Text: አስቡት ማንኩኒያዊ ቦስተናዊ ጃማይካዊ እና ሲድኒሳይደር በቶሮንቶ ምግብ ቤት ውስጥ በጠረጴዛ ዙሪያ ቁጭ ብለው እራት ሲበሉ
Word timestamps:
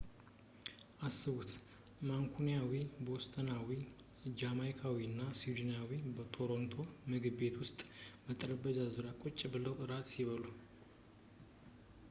አስቡት 1.07 1.49
ማንኩኒያዊ 2.09 2.71
ቦስተናዊ 3.07 3.67
ጃማይካዊ 4.41 4.97
እና 5.09 5.19
ሲድኒሳይደር 5.39 6.07
በቶሮንቶ 6.19 6.73
ምግብ 7.11 7.35
ቤት 7.41 7.57
ውስጥ 7.63 7.79
በጠረጴዛ 8.25 8.79
ዙሪያ 8.95 9.13
ቁጭ 9.25 9.39
ብለው 9.57 9.75
እራት 9.85 10.09
ሲበሉ 10.13 10.45